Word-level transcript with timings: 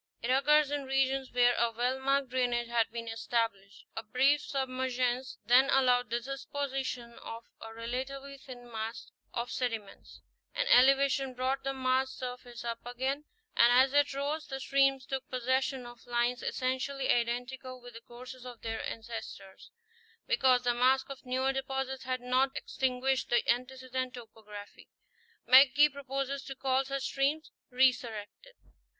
It 0.23 0.29
occurs 0.31 0.71
in 0.71 0.85
regions 0.85 1.31
where 1.31 1.53
a 1.53 1.69
well 1.69 1.99
marked 1.99 2.29
drainage 2.29 2.67
had 2.69 2.89
been 2.91 3.07
established; 3.07 3.85
a 3.95 4.01
brief 4.01 4.41
sub 4.41 4.67
mergence 4.67 5.37
then 5.45 5.69
allowed 5.69 6.09
the 6.09 6.19
deposition 6.19 7.19
of 7.19 7.43
a 7.61 7.71
relatively 7.71 8.39
thin 8.39 8.71
mask 8.71 9.09
of 9.31 9.51
sediments; 9.51 10.21
an 10.55 10.65
elevation 10.69 11.35
brought 11.35 11.63
the 11.63 11.71
masked 11.75 12.17
surface 12.17 12.65
up 12.65 12.83
again, 12.83 13.25
and 13.55 13.71
as 13.71 13.93
it 13.93 14.11
rose, 14.15 14.47
the 14.47 14.59
streams 14.59 15.05
took 15.05 15.29
possession 15.29 15.85
of 15.85 16.07
lines 16.07 16.41
essen 16.41 16.79
tially 16.79 17.07
identical 17.13 17.79
with 17.79 17.93
the 17.93 18.01
courses 18.01 18.43
of 18.43 18.61
their 18.63 18.83
ancestors, 18.89 19.69
because 20.25 20.63
the 20.63 20.73
mask 20.73 21.11
of 21.11 21.27
newer 21.27 21.53
deposits 21.53 22.05
had 22.05 22.21
not 22.21 22.57
extinguished 22.57 23.29
the 23.29 23.47
antecedent 23.47 24.15
topography. 24.15 24.89
McGee 25.47 25.93
proposes 25.93 26.43
to 26.45 26.55
call 26.55 26.83
such 26.85 27.03
streams 27.03 27.51
"resurrected." 27.69 28.55